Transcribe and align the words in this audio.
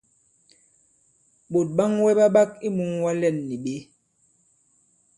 Ɓòt 1.51 1.67
ɓaŋwɛ 1.77 2.09
ɓa 2.19 2.25
ɓak 2.35 2.49
i 2.65 2.67
mūŋwa 2.75 3.11
lɛ᷇n 3.21 3.37
nì 3.47 3.55
ɓě? 3.63 3.75